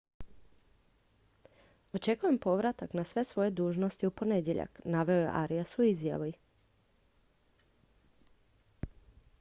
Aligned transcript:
očekujem 1.97 2.37
povratak 2.45 2.93
na 2.99 3.03
sve 3.03 3.23
svoje 3.25 3.51
dužnosti 3.59 4.07
u 4.07 4.11
ponedjeljak 4.21 4.81
naveo 4.95 5.21
je 5.25 5.29
arias 5.41 5.77
u 5.77 5.85
izjavi 5.91 6.33